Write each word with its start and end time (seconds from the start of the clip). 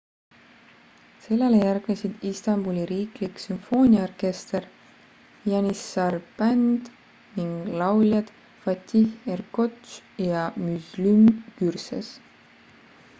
sellele 1.25 1.57
järgnesid 1.63 2.23
istanbuli 2.29 2.85
riiklik 2.91 3.41
sümfooniaorkester 3.43 4.65
janissar 5.53 6.17
band 6.41 6.89
ning 7.37 7.53
lauljad 7.83 8.33
fatih 8.67 9.31
erkoç 9.37 9.95
ja 10.33 10.49
müslüm 10.67 11.33
gürses 11.63 12.11